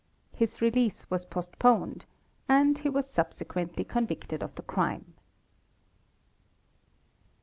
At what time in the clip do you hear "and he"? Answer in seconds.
2.49-2.89